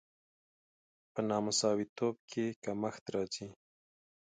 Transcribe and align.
په 1.11 1.19
نامساواتوب 1.29 2.15
کې 2.31 2.45
کمښت 2.63 3.03
راځي. 3.15 3.47